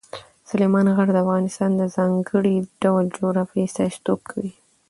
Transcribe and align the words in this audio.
سلیمان 0.49 0.87
غر 0.95 1.07
د 1.13 1.17
افغانستان 1.23 1.71
د 1.77 1.83
ځانګړي 1.95 2.55
ډول 2.83 3.05
جغرافیې 3.15 3.63
استازیتوب 3.67 4.19
کوي. 4.31 4.53